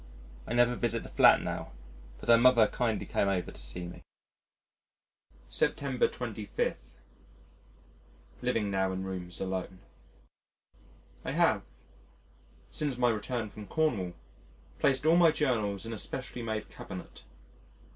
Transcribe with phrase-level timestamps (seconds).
[0.47, 1.73] I never visit the flat now,
[2.19, 4.01] but her mother kindly came over to see me.
[5.47, 6.75] September 25.
[8.41, 9.77] [Living now in rooms alone.]
[11.23, 11.61] I have
[12.71, 14.13] since my return from Cornwall
[14.79, 17.21] placed all my journals in a specially made cabinet.